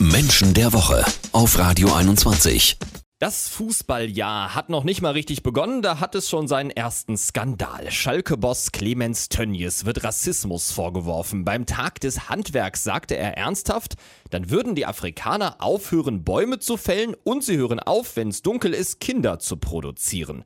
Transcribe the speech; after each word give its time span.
Menschen 0.00 0.54
der 0.54 0.72
Woche 0.72 1.04
auf 1.32 1.58
Radio 1.58 1.92
21. 1.92 2.78
Das 3.18 3.48
Fußballjahr 3.48 4.54
hat 4.54 4.68
noch 4.68 4.84
nicht 4.84 5.02
mal 5.02 5.10
richtig 5.10 5.42
begonnen, 5.42 5.82
da 5.82 5.98
hat 5.98 6.14
es 6.14 6.30
schon 6.30 6.46
seinen 6.46 6.70
ersten 6.70 7.16
Skandal. 7.16 7.90
Schalke-Boss 7.90 8.70
Clemens 8.70 9.28
Tönnies 9.28 9.86
wird 9.86 10.04
Rassismus 10.04 10.70
vorgeworfen. 10.70 11.44
Beim 11.44 11.66
Tag 11.66 11.98
des 11.98 12.28
Handwerks 12.28 12.84
sagte 12.84 13.16
er 13.16 13.36
ernsthaft, 13.36 13.96
dann 14.30 14.50
würden 14.50 14.76
die 14.76 14.86
Afrikaner 14.86 15.56
aufhören, 15.58 16.22
Bäume 16.22 16.60
zu 16.60 16.76
fällen 16.76 17.16
und 17.24 17.42
sie 17.42 17.56
hören 17.56 17.80
auf, 17.80 18.14
wenn 18.14 18.28
es 18.28 18.42
dunkel 18.42 18.74
ist, 18.74 19.00
Kinder 19.00 19.40
zu 19.40 19.56
produzieren. 19.56 20.44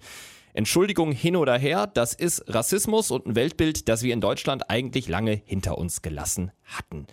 Entschuldigung 0.54 1.12
hin 1.12 1.36
oder 1.36 1.58
her, 1.58 1.86
das 1.86 2.14
ist 2.14 2.42
Rassismus 2.48 3.10
und 3.10 3.26
ein 3.26 3.34
Weltbild, 3.34 3.90
das 3.90 4.02
wir 4.02 4.14
in 4.14 4.22
Deutschland 4.22 4.70
eigentlich 4.70 5.08
lange 5.08 5.42
hinter 5.44 5.76
uns 5.76 6.00
gelassen 6.00 6.52
hatten 6.64 7.06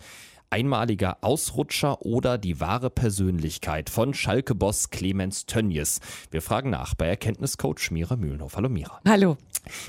einmaliger 0.50 1.18
Ausrutscher 1.22 2.02
oder 2.02 2.36
die 2.36 2.60
wahre 2.60 2.90
Persönlichkeit 2.90 3.88
von 3.88 4.14
Schalke-Boss 4.14 4.90
Clemens 4.90 5.46
Tönnies? 5.46 6.00
Wir 6.30 6.42
fragen 6.42 6.70
nach 6.70 6.94
bei 6.94 7.06
Erkenntniscoach 7.06 7.90
Mira 7.90 8.16
Mühlenhoff. 8.16 8.56
Hallo 8.56 8.68
Mira. 8.68 9.00
Hallo. 9.06 9.36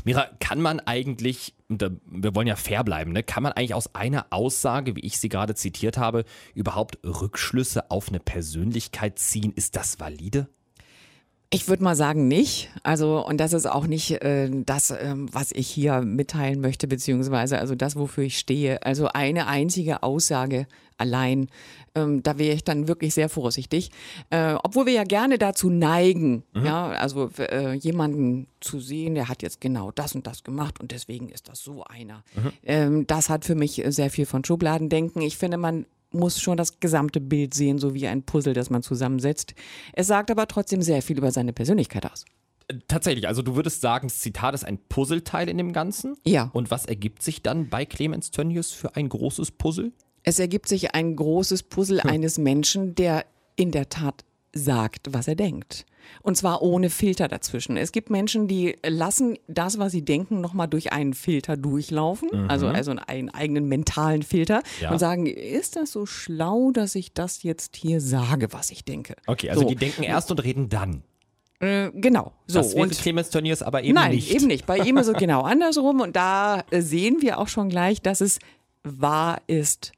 Mira, 0.03 0.27
kann 0.39 0.61
man 0.61 0.79
eigentlich, 0.79 1.55
wir 1.67 2.35
wollen 2.35 2.47
ja 2.47 2.55
fair 2.55 2.83
bleiben, 2.83 3.11
ne? 3.11 3.23
kann 3.23 3.43
man 3.43 3.53
eigentlich 3.53 3.73
aus 3.73 3.95
einer 3.95 4.27
Aussage, 4.29 4.95
wie 4.95 5.01
ich 5.01 5.19
sie 5.19 5.29
gerade 5.29 5.55
zitiert 5.55 5.97
habe, 5.97 6.25
überhaupt 6.53 6.99
Rückschlüsse 7.03 7.89
auf 7.89 8.09
eine 8.09 8.19
Persönlichkeit 8.19 9.19
ziehen? 9.19 9.51
Ist 9.53 9.75
das 9.75 9.99
valide? 9.99 10.47
Ich 11.53 11.67
würde 11.67 11.83
mal 11.83 11.97
sagen 11.97 12.29
nicht. 12.29 12.69
Also, 12.81 13.25
und 13.25 13.37
das 13.37 13.51
ist 13.51 13.65
auch 13.65 13.85
nicht 13.85 14.23
äh, 14.23 14.49
das, 14.65 14.91
äh, 14.91 15.13
was 15.15 15.51
ich 15.51 15.67
hier 15.67 15.99
mitteilen 15.99 16.61
möchte, 16.61 16.87
beziehungsweise 16.87 17.59
also 17.59 17.75
das, 17.75 17.97
wofür 17.97 18.23
ich 18.23 18.39
stehe. 18.39 18.83
Also 18.83 19.07
eine 19.09 19.47
einzige 19.47 20.01
Aussage 20.01 20.65
allein, 20.97 21.49
ähm, 21.93 22.23
da 22.23 22.37
wäre 22.37 22.55
ich 22.55 22.63
dann 22.63 22.87
wirklich 22.87 23.13
sehr 23.13 23.27
vorsichtig. 23.27 23.91
Äh, 24.29 24.55
obwohl 24.63 24.85
wir 24.85 24.93
ja 24.93 25.03
gerne 25.03 25.37
dazu 25.37 25.69
neigen, 25.69 26.43
mhm. 26.53 26.65
ja, 26.65 26.87
also 26.91 27.29
äh, 27.37 27.73
jemanden 27.73 28.47
zu 28.61 28.79
sehen, 28.79 29.15
der 29.15 29.27
hat 29.27 29.41
jetzt 29.41 29.59
genau 29.59 29.91
das 29.91 30.15
und 30.15 30.27
das 30.27 30.45
gemacht 30.45 30.79
und 30.79 30.91
deswegen 30.91 31.27
ist 31.27 31.49
das 31.49 31.61
so 31.61 31.83
einer. 31.83 32.23
Mhm. 32.33 32.51
Ähm, 32.63 33.07
das 33.07 33.29
hat 33.29 33.43
für 33.43 33.55
mich 33.55 33.83
sehr 33.87 34.09
viel 34.09 34.25
von 34.25 34.45
Schubladendenken. 34.45 35.21
Ich 35.21 35.37
finde, 35.37 35.57
man 35.57 35.85
muss 36.11 36.39
schon 36.39 36.57
das 36.57 36.79
gesamte 36.79 37.21
Bild 37.21 37.53
sehen, 37.53 37.77
so 37.77 37.93
wie 37.93 38.07
ein 38.07 38.23
Puzzle, 38.23 38.53
das 38.53 38.69
man 38.69 38.83
zusammensetzt. 38.83 39.53
Es 39.93 40.07
sagt 40.07 40.31
aber 40.31 40.47
trotzdem 40.47 40.81
sehr 40.81 41.01
viel 41.01 41.17
über 41.17 41.31
seine 41.31 41.53
Persönlichkeit 41.53 42.05
aus. 42.05 42.25
Tatsächlich, 42.87 43.27
also 43.27 43.41
du 43.41 43.55
würdest 43.55 43.81
sagen, 43.81 44.07
das 44.07 44.19
Zitat 44.19 44.53
ist 44.53 44.63
ein 44.63 44.77
Puzzleteil 44.77 45.49
in 45.49 45.57
dem 45.57 45.73
Ganzen? 45.73 46.15
Ja. 46.25 46.49
Und 46.53 46.71
was 46.71 46.85
ergibt 46.85 47.21
sich 47.21 47.41
dann 47.41 47.69
bei 47.69 47.85
Clemens 47.85 48.31
Tönnies 48.31 48.71
für 48.71 48.95
ein 48.95 49.09
großes 49.09 49.51
Puzzle? 49.51 49.91
Es 50.23 50.39
ergibt 50.39 50.69
sich 50.69 50.93
ein 50.93 51.15
großes 51.15 51.63
Puzzle 51.63 52.03
hm. 52.03 52.09
eines 52.11 52.37
Menschen, 52.37 52.95
der 52.95 53.25
in 53.55 53.71
der 53.71 53.89
Tat 53.89 54.23
sagt, 54.53 55.13
was 55.13 55.27
er 55.27 55.35
denkt. 55.35 55.85
Und 56.21 56.35
zwar 56.35 56.61
ohne 56.61 56.89
Filter 56.89 57.27
dazwischen. 57.27 57.77
Es 57.77 57.91
gibt 57.91 58.09
Menschen, 58.09 58.47
die 58.47 58.75
lassen 58.85 59.37
das, 59.47 59.79
was 59.79 59.91
sie 59.91 60.03
denken, 60.03 60.41
nochmal 60.41 60.67
durch 60.67 60.91
einen 60.91 61.13
Filter 61.13 61.57
durchlaufen, 61.57 62.29
mhm. 62.31 62.49
also, 62.49 62.67
also 62.67 62.91
einen 62.91 63.29
eigenen 63.29 63.67
mentalen 63.67 64.23
Filter 64.23 64.61
ja. 64.81 64.91
und 64.91 64.99
sagen, 64.99 65.25
ist 65.25 65.75
das 65.75 65.91
so 65.91 66.05
schlau, 66.05 66.71
dass 66.71 66.95
ich 66.95 67.13
das 67.13 67.43
jetzt 67.43 67.75
hier 67.75 68.01
sage, 68.01 68.51
was 68.51 68.71
ich 68.71 68.83
denke? 68.83 69.15
Okay, 69.27 69.49
also 69.49 69.61
so. 69.61 69.67
die 69.67 69.75
denken 69.75 70.03
erst 70.03 70.31
und 70.31 70.43
reden 70.43 70.69
dann. 70.69 71.03
Äh, 71.59 71.91
genau. 71.93 72.33
So. 72.47 72.59
Das 72.59 72.73
wäre 72.73 72.83
und 72.83 72.97
Clemens 72.97 73.29
Tönnies 73.29 73.61
aber 73.61 73.83
eben 73.83 73.93
nein, 73.93 74.11
nicht. 74.11 74.29
Nein, 74.29 74.37
eben 74.37 74.47
nicht. 74.47 74.65
Bei 74.65 74.79
ihm 74.79 74.97
ist 74.97 75.07
es 75.07 75.13
genau 75.17 75.41
andersrum 75.41 76.01
und 76.01 76.15
da 76.15 76.63
sehen 76.71 77.21
wir 77.21 77.37
auch 77.37 77.47
schon 77.47 77.69
gleich, 77.69 78.01
dass 78.01 78.19
es 78.19 78.39
wahr 78.83 79.41
ist, 79.45 79.91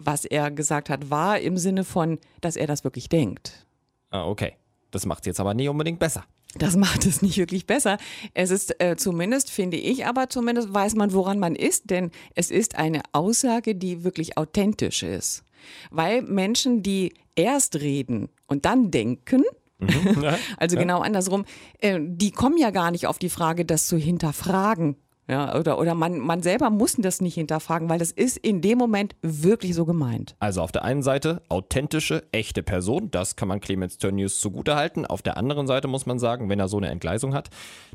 was 0.00 0.24
er 0.24 0.50
gesagt 0.50 0.90
hat, 0.90 1.10
wahr 1.10 1.38
im 1.40 1.56
Sinne 1.56 1.84
von, 1.84 2.18
dass 2.40 2.56
er 2.56 2.66
das 2.66 2.84
wirklich 2.84 3.08
denkt. 3.08 3.66
Ah, 4.10 4.26
okay. 4.26 4.54
Das 4.90 5.06
macht 5.06 5.20
es 5.20 5.26
jetzt 5.26 5.40
aber 5.40 5.54
nicht 5.54 5.68
unbedingt 5.68 6.00
besser. 6.00 6.24
Das 6.56 6.76
macht 6.76 7.06
es 7.06 7.22
nicht 7.22 7.36
wirklich 7.38 7.66
besser. 7.66 7.96
Es 8.34 8.50
ist 8.50 8.80
äh, 8.82 8.96
zumindest, 8.96 9.50
finde 9.50 9.76
ich, 9.76 10.06
aber 10.06 10.28
zumindest 10.28 10.74
weiß 10.74 10.96
man, 10.96 11.12
woran 11.12 11.38
man 11.38 11.54
ist, 11.54 11.90
denn 11.90 12.10
es 12.34 12.50
ist 12.50 12.76
eine 12.76 13.02
Aussage, 13.12 13.76
die 13.76 14.02
wirklich 14.02 14.36
authentisch 14.36 15.04
ist. 15.04 15.44
Weil 15.90 16.22
Menschen, 16.22 16.82
die 16.82 17.14
erst 17.36 17.76
reden 17.76 18.30
und 18.48 18.64
dann 18.64 18.90
denken, 18.90 19.44
mhm. 19.78 20.24
also 20.56 20.76
genau 20.76 21.00
andersrum, 21.00 21.44
äh, 21.78 22.00
die 22.02 22.32
kommen 22.32 22.58
ja 22.58 22.70
gar 22.70 22.90
nicht 22.90 23.06
auf 23.06 23.20
die 23.20 23.30
Frage, 23.30 23.64
das 23.64 23.86
zu 23.86 23.96
hinterfragen 23.96 24.96
ja, 25.30 25.56
oder, 25.56 25.78
oder 25.78 25.94
man, 25.94 26.18
man 26.18 26.42
selber 26.42 26.70
muss 26.70 26.96
das 26.98 27.20
nicht 27.20 27.34
hinterfragen, 27.34 27.88
weil 27.88 28.00
das 28.00 28.10
ist 28.10 28.36
in 28.36 28.60
dem 28.62 28.78
Moment 28.78 29.14
wirklich 29.22 29.76
so 29.76 29.84
gemeint. 29.84 30.34
Also 30.40 30.60
auf 30.60 30.72
der 30.72 30.82
einen 30.82 31.04
Seite 31.04 31.40
authentische, 31.48 32.24
echte 32.32 32.64
Person, 32.64 33.12
das 33.12 33.36
kann 33.36 33.46
man 33.46 33.60
Clemens 33.60 33.98
Tönnies 33.98 34.40
zugutehalten. 34.40 35.06
Auf 35.06 35.22
der 35.22 35.36
anderen 35.36 35.68
Seite 35.68 35.86
muss 35.86 36.04
man 36.04 36.18
sagen, 36.18 36.48
wenn 36.48 36.58
er 36.58 36.66
so 36.66 36.78
eine 36.78 36.88
Entgleisung 36.88 37.32
hat, 37.32 37.48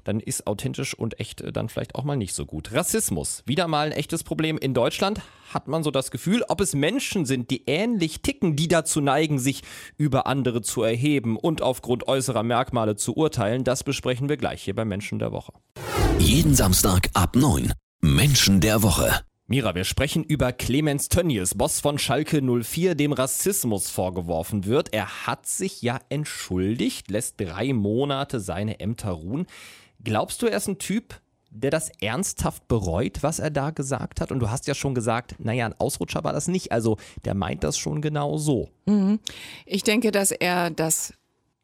dann 0.06 0.22
ist 0.22 0.48
authentisch 0.48 0.98
und 0.98 1.20
echt 1.20 1.42
äh, 1.42 1.52
dann 1.52 1.68
vielleicht 1.68 1.96
auch 1.96 2.06
mal 2.06 2.16
nicht 2.16 2.34
so 2.34 2.46
gut. 2.46 2.72
Rassismus, 2.74 3.44
wieder 3.46 3.68
mal 3.68 3.88
ein 3.88 3.92
echtes 3.92 4.24
Problem 4.24 4.58
in 4.58 4.74
Deutschland. 4.74 5.20
Hat 5.56 5.70
man 5.70 5.84
so 5.84 5.90
das 5.90 6.12
Gefühl, 6.12 6.44
ob 6.50 6.60
es 6.60 6.76
Menschen 6.76 7.26
sind, 7.26 7.50
die 7.50 7.64
ähnlich 7.66 8.22
ticken, 8.22 8.58
die 8.58 8.68
dazu 8.68 9.00
neigen, 9.00 9.40
sich 9.40 9.62
über 9.98 10.28
andere 10.28 10.62
zu 10.62 10.84
erheben 10.84 11.38
und 11.38 11.62
aufgrund 11.62 12.10
äußerer 12.10 12.44
Merkmale 12.44 12.98
zu 12.98 13.16
urteilen, 13.16 13.64
das 13.64 13.86
besprechen 13.86 14.28
wir 14.28 14.36
gleich 14.36 14.64
hier 14.64 14.76
bei 14.76 14.84
Menschen 14.84 15.18
der 15.18 15.32
Woche. 15.32 15.54
Jeden 16.20 16.56
Samstag 16.56 17.08
ab 17.14 17.38
9. 17.38 17.72
Menschen 18.02 18.60
der 18.60 18.84
Woche. 18.84 19.22
Mira, 19.48 19.76
wir 19.76 19.86
sprechen 19.86 20.26
über 20.26 20.52
Clemens 20.52 21.08
Tönnies, 21.08 21.56
Boss 21.56 21.80
von 21.80 22.00
Schalke 22.00 22.42
04, 22.42 22.96
dem 22.96 23.14
Rassismus 23.14 23.90
vorgeworfen 23.90 24.66
wird. 24.66 24.94
Er 24.94 25.26
hat 25.26 25.46
sich 25.46 25.82
ja 25.82 26.02
entschuldigt, 26.10 27.10
lässt 27.10 27.40
drei 27.40 27.72
Monate 27.72 28.42
seine 28.42 28.82
Ämter 28.82 29.12
ruhen. 29.12 29.48
Glaubst 30.04 30.42
du, 30.42 30.48
er 30.48 30.58
ist 30.58 30.68
ein 30.68 30.80
Typ, 30.80 31.22
der 31.56 31.72
das 31.72 31.90
ernsthaft 32.02 32.68
bereut, 32.68 33.24
was 33.24 33.40
er 33.40 33.50
da 33.50 33.72
gesagt 33.72 34.22
hat? 34.22 34.32
Und 34.32 34.40
du 34.40 34.50
hast 34.50 34.68
ja 34.68 34.76
schon 34.76 34.94
gesagt, 34.94 35.36
naja, 35.40 35.66
ein 35.66 35.80
Ausrutscher 35.80 36.24
war 36.24 36.34
das 36.34 36.48
nicht. 36.48 36.72
Also 36.72 36.98
der 37.24 37.34
meint 37.34 37.64
das 37.64 37.78
schon 37.78 38.02
genau 38.02 38.38
so. 38.38 38.70
Mhm. 38.86 39.20
Ich 39.66 39.84
denke, 39.84 40.12
dass 40.12 40.32
er 40.32 40.70
das 40.70 41.14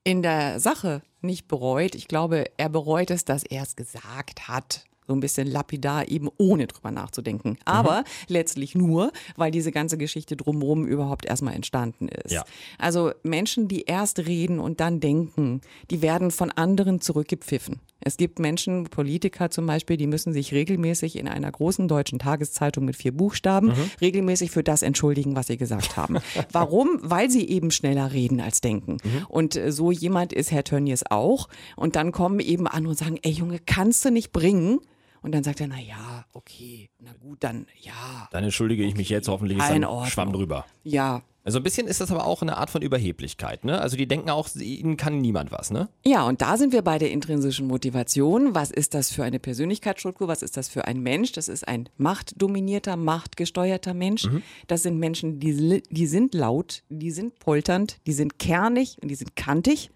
in 0.03 0.21
der 0.21 0.59
Sache 0.59 1.01
nicht 1.21 1.47
bereut. 1.47 1.95
Ich 1.95 2.07
glaube, 2.07 2.45
er 2.57 2.69
bereut 2.69 3.11
es, 3.11 3.25
dass 3.25 3.43
er 3.43 3.63
es 3.63 3.75
gesagt 3.75 4.47
hat 4.47 4.85
so 5.07 5.15
ein 5.15 5.19
bisschen 5.19 5.47
lapidar, 5.47 6.07
eben 6.07 6.29
ohne 6.37 6.67
drüber 6.67 6.89
nachzudenken. 6.89 7.57
Aber 7.65 7.99
mhm. 7.99 8.05
letztlich 8.27 8.75
nur, 8.75 9.11
weil 9.35 9.51
diese 9.51 9.71
ganze 9.71 9.97
Geschichte 9.97 10.37
drumherum 10.37 10.85
überhaupt 10.85 11.25
erstmal 11.25 11.53
entstanden 11.53 12.07
ist. 12.07 12.31
Ja. 12.31 12.45
Also 12.77 13.11
Menschen, 13.23 13.67
die 13.67 13.81
erst 13.81 14.19
reden 14.19 14.59
und 14.59 14.79
dann 14.79 15.01
denken, 15.01 15.61
die 15.89 16.01
werden 16.01 16.31
von 16.31 16.49
anderen 16.49 17.01
zurückgepfiffen. 17.01 17.81
Es 18.03 18.17
gibt 18.17 18.39
Menschen, 18.39 18.85
Politiker 18.85 19.49
zum 19.49 19.65
Beispiel, 19.65 19.97
die 19.97 20.07
müssen 20.07 20.33
sich 20.33 20.53
regelmäßig 20.53 21.17
in 21.17 21.27
einer 21.27 21.51
großen 21.51 21.87
deutschen 21.87 22.19
Tageszeitung 22.19 22.85
mit 22.85 22.95
vier 22.95 23.11
Buchstaben 23.11 23.67
mhm. 23.67 23.91
regelmäßig 24.01 24.51
für 24.51 24.63
das 24.63 24.81
entschuldigen, 24.81 25.35
was 25.35 25.47
sie 25.47 25.57
gesagt 25.57 25.97
haben. 25.97 26.17
Warum? 26.51 26.99
Weil 27.01 27.29
sie 27.29 27.47
eben 27.47 27.71
schneller 27.71 28.11
reden 28.11 28.41
als 28.41 28.61
denken. 28.61 28.97
Mhm. 29.03 29.25
Und 29.29 29.55
äh, 29.55 29.71
so 29.71 29.91
jemand 29.91 30.33
ist 30.33 30.51
Herr 30.51 30.63
Tönnies 30.63 31.03
auch. 31.09 31.47
Und 31.75 31.95
dann 31.95 32.11
kommen 32.11 32.39
eben 32.39 32.67
an 32.67 32.87
und 32.87 32.97
sagen, 32.97 33.17
ey 33.21 33.31
Junge, 33.31 33.59
kannst 33.65 34.03
du 34.03 34.11
nicht 34.11 34.31
bringen? 34.31 34.79
Und 35.21 35.33
dann 35.33 35.43
sagt 35.43 35.61
er, 35.61 35.67
na 35.67 35.79
ja, 35.79 36.10
okay, 36.33 36.89
na 36.99 37.13
gut, 37.13 37.43
dann 37.43 37.67
ja. 37.81 38.27
Dann 38.31 38.43
entschuldige 38.43 38.83
ich 38.83 38.95
mich 38.95 39.09
jetzt, 39.09 39.27
hoffentlich 39.27 39.57
ist 39.57 39.69
ein 39.69 39.85
Schwamm 40.07 40.33
drüber. 40.33 40.65
Ja. 40.83 41.21
Also 41.43 41.57
ein 41.57 41.63
bisschen 41.63 41.87
ist 41.87 41.99
das 41.99 42.11
aber 42.11 42.27
auch 42.27 42.43
eine 42.43 42.57
Art 42.57 42.69
von 42.69 42.83
Überheblichkeit, 42.83 43.65
ne? 43.65 43.81
Also 43.81 43.97
die 43.97 44.07
denken 44.07 44.29
auch, 44.29 44.47
ihnen 44.55 44.95
kann 44.95 45.21
niemand 45.21 45.51
was, 45.51 45.71
ne? 45.71 45.89
Ja, 46.05 46.27
und 46.27 46.41
da 46.41 46.55
sind 46.55 46.71
wir 46.71 46.83
bei 46.83 46.99
der 46.99 47.09
intrinsischen 47.09 47.65
Motivation. 47.65 48.53
Was 48.53 48.69
ist 48.69 48.93
das 48.93 49.11
für 49.11 49.23
eine 49.23 49.39
Persönlichkeitsstruktur? 49.39 50.27
Was 50.27 50.43
ist 50.43 50.55
das 50.55 50.69
für 50.69 50.85
ein 50.85 51.01
Mensch? 51.01 51.31
Das 51.31 51.47
ist 51.47 51.67
ein 51.67 51.89
machtdominierter, 51.97 52.95
machtgesteuerter 52.95 53.95
Mensch. 53.95 54.25
Mhm. 54.25 54.43
Das 54.67 54.83
sind 54.83 54.99
Menschen, 54.99 55.39
die, 55.39 55.81
die 55.89 56.05
sind 56.05 56.35
laut, 56.35 56.83
die 56.89 57.11
sind 57.11 57.39
polternd, 57.39 57.97
die 58.05 58.13
sind 58.13 58.37
kernig 58.37 58.97
und 59.01 59.09
die 59.09 59.15
sind 59.15 59.35
kantig. 59.35 59.89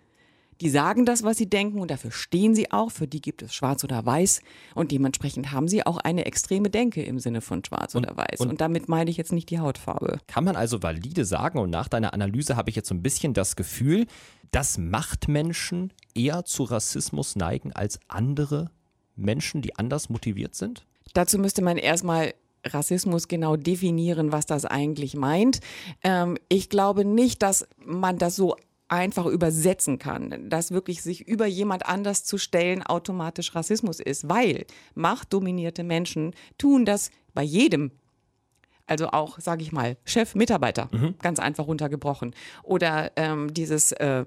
Die 0.62 0.70
sagen 0.70 1.06
das, 1.06 1.24
was 1.24 1.38
sie 1.38 1.50
denken 1.50 1.80
und 1.80 1.92
dafür 1.92 2.12
stehen 2.12 2.56
sie 2.56 2.72
auch. 2.72 2.92
Für 2.92 3.08
die 3.08 3.22
gibt 3.22 3.42
es 3.42 3.54
schwarz 3.54 3.84
oder 3.84 4.06
weiß 4.06 4.42
und 4.74 4.92
dementsprechend 4.92 5.52
haben 5.52 5.68
sie 5.68 5.86
auch 5.86 5.98
eine 5.98 6.26
extreme 6.26 6.70
Denke 6.70 7.04
im 7.04 7.20
Sinne 7.20 7.42
von 7.42 7.64
schwarz 7.64 7.96
und, 7.96 8.06
oder 8.06 8.16
weiß. 8.16 8.40
Und, 8.40 8.50
und, 8.50 8.62
damit 8.62 8.88
meine 8.88 9.10
ich 9.10 9.18
jetzt 9.18 9.34
nicht 9.34 9.50
die 9.50 9.60
Hautfarbe. 9.60 10.20
Kann 10.28 10.44
man 10.44 10.56
also 10.56 10.82
valide 10.82 11.26
sagen 11.26 11.60
und 11.60 11.70
nach 11.70 11.88
deiner 11.88 12.14
Analyse 12.14 12.56
habe 12.56 12.70
ich 12.70 12.76
jetzt 12.76 12.88
so 12.88 12.96
ein 12.96 13.04
bisschen 13.04 13.34
das 13.34 13.56
Gefühl, 13.56 14.06
dass 14.52 14.78
Machtmenschen 14.78 15.92
eher 16.14 16.46
zu 16.46 16.64
Rassismus 16.64 17.36
neigen 17.36 17.74
als 17.74 18.00
andere 18.08 18.72
Menschen, 19.16 19.62
die 19.62 19.76
anders 19.76 20.10
motiviert 20.10 20.56
sind? 20.56 20.86
Dazu 21.14 21.38
müsste 21.38 21.62
man 21.62 21.78
erstmal 21.78 22.34
Rassismus 22.66 23.28
genau 23.28 23.56
definieren, 23.56 24.32
was 24.32 24.46
das 24.46 24.66
eigentlich 24.66 25.16
meint. 25.16 25.60
Ähm, 26.04 26.38
ich 26.50 26.70
glaube 26.70 27.06
nicht, 27.06 27.42
dass 27.42 27.68
man 27.78 28.18
das 28.18 28.36
so 28.36 28.56
einfach 28.88 29.26
übersetzen 29.26 29.98
kann, 29.98 30.50
dass 30.50 30.72
wirklich 30.72 31.02
sich 31.02 31.28
über 31.28 31.46
jemand 31.46 31.86
anders 31.86 32.24
zu 32.24 32.38
stellen 32.38 32.84
automatisch 32.84 33.56
Rassismus 33.56 34.00
ist, 34.00 34.30
weil 34.30 34.66
machtdominierte 34.94 35.84
Menschen 35.84 36.34
tun 36.58 36.86
das 36.86 37.10
bei 37.34 37.44
jedem. 37.44 37.92
Also 38.88 39.08
auch, 39.08 39.40
sage 39.40 39.64
ich 39.64 39.72
mal, 39.72 39.98
Chef, 40.06 40.36
Mitarbeiter, 40.36 40.90
ganz 41.22 41.40
einfach 41.40 41.66
runtergebrochen. 41.66 42.36
Oder 42.62 43.12
ähm, 43.16 43.52
dieses, 43.52 43.92
äh, 43.94 44.26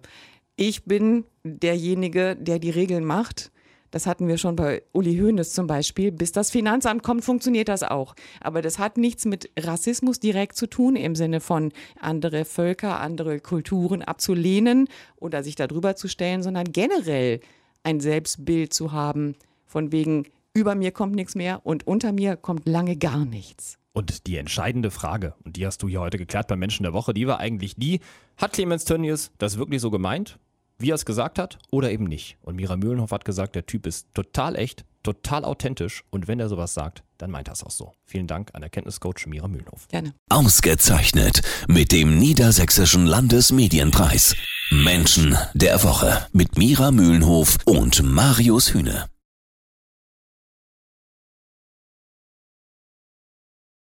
ich 0.56 0.84
bin 0.84 1.24
derjenige, 1.44 2.34
der 2.34 2.58
die 2.58 2.70
Regeln 2.70 3.04
macht. 3.04 3.52
Das 3.90 4.06
hatten 4.06 4.28
wir 4.28 4.38
schon 4.38 4.56
bei 4.56 4.82
Uli 4.92 5.16
Hoeneß 5.16 5.52
zum 5.52 5.66
Beispiel. 5.66 6.12
Bis 6.12 6.32
das 6.32 6.50
Finanzamt 6.50 7.02
kommt, 7.02 7.24
funktioniert 7.24 7.68
das 7.68 7.82
auch. 7.82 8.14
Aber 8.40 8.62
das 8.62 8.78
hat 8.78 8.98
nichts 8.98 9.24
mit 9.24 9.50
Rassismus 9.58 10.20
direkt 10.20 10.56
zu 10.56 10.66
tun, 10.66 10.96
im 10.96 11.14
Sinne 11.14 11.40
von 11.40 11.72
andere 12.00 12.44
Völker, 12.44 13.00
andere 13.00 13.40
Kulturen 13.40 14.02
abzulehnen 14.02 14.88
oder 15.16 15.42
sich 15.42 15.54
darüber 15.54 15.96
zu 15.96 16.08
stellen, 16.08 16.42
sondern 16.42 16.72
generell 16.72 17.40
ein 17.82 18.00
Selbstbild 18.00 18.74
zu 18.74 18.92
haben, 18.92 19.34
von 19.64 19.92
wegen, 19.92 20.26
über 20.54 20.74
mir 20.74 20.90
kommt 20.90 21.14
nichts 21.14 21.34
mehr 21.34 21.64
und 21.64 21.86
unter 21.86 22.12
mir 22.12 22.36
kommt 22.36 22.66
lange 22.66 22.96
gar 22.96 23.24
nichts. 23.24 23.78
Und 23.92 24.26
die 24.26 24.36
entscheidende 24.36 24.90
Frage, 24.90 25.34
und 25.44 25.56
die 25.56 25.66
hast 25.66 25.82
du 25.82 25.88
hier 25.88 26.00
heute 26.00 26.18
geklärt 26.18 26.48
beim 26.48 26.58
Menschen 26.58 26.84
der 26.84 26.92
Woche, 26.92 27.14
die 27.14 27.26
war 27.26 27.40
eigentlich 27.40 27.74
die, 27.76 28.00
hat 28.36 28.52
Clemens 28.52 28.84
Tönnies 28.84 29.32
das 29.38 29.58
wirklich 29.58 29.80
so 29.80 29.90
gemeint, 29.90 30.38
wie 30.78 30.90
er 30.90 30.94
es 30.94 31.04
gesagt 31.04 31.38
hat, 31.38 31.58
oder 31.70 31.90
eben 31.90 32.04
nicht? 32.04 32.36
Und 32.42 32.56
Mira 32.56 32.76
Mühlenhoff 32.76 33.10
hat 33.10 33.24
gesagt, 33.24 33.54
der 33.54 33.66
Typ 33.66 33.86
ist 33.86 34.08
total 34.14 34.56
echt, 34.56 34.84
total 35.02 35.44
authentisch 35.44 36.04
und 36.10 36.28
wenn 36.28 36.40
er 36.40 36.48
sowas 36.48 36.74
sagt, 36.74 37.02
dann 37.18 37.30
meint 37.30 37.48
er 37.48 37.54
es 37.54 37.64
auch 37.64 37.70
so. 37.70 37.92
Vielen 38.04 38.26
Dank 38.26 38.50
an 38.54 38.62
Erkenntniscoach 38.62 39.26
Mira 39.26 39.48
Mühlenhoff. 39.48 39.88
Gerne. 39.88 40.14
Ausgezeichnet 40.28 41.42
mit 41.66 41.90
dem 41.90 42.18
Niedersächsischen 42.18 43.06
Landesmedienpreis. 43.06 44.36
Menschen 44.70 45.36
der 45.54 45.82
Woche 45.82 46.26
mit 46.32 46.58
Mira 46.58 46.92
Mühlenhof 46.92 47.56
und 47.64 48.02
Marius 48.02 48.72
Hühne. 48.72 49.08